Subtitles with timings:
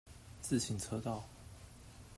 [0.41, 1.23] 自行車道